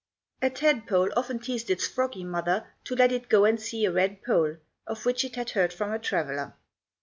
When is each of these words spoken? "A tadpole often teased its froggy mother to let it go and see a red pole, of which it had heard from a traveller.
"A 0.41 0.49
tadpole 0.49 1.11
often 1.15 1.37
teased 1.37 1.69
its 1.69 1.85
froggy 1.85 2.23
mother 2.23 2.65
to 2.85 2.95
let 2.95 3.11
it 3.11 3.29
go 3.29 3.45
and 3.45 3.61
see 3.61 3.85
a 3.85 3.91
red 3.91 4.23
pole, 4.23 4.55
of 4.87 5.05
which 5.05 5.23
it 5.23 5.35
had 5.35 5.51
heard 5.51 5.71
from 5.71 5.91
a 5.91 5.99
traveller. 5.99 6.55